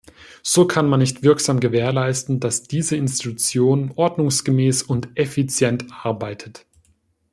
So 0.41 0.65
kann 0.65 0.89
man 0.89 0.99
nicht 0.99 1.21
wirksam 1.21 1.59
gewährleisten, 1.59 2.39
dass 2.39 2.63
diese 2.63 2.95
Institution 2.95 3.91
ordnungsgemäß 3.97 4.81
und 4.81 5.09
effizient 5.15 5.85
arbeitet. 5.91 6.65